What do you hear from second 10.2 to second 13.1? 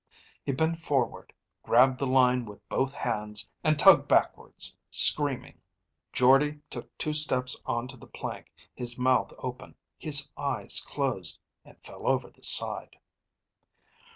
eyes closed, and fell over the side.